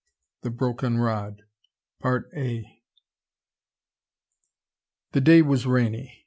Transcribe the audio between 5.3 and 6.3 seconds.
was rainy.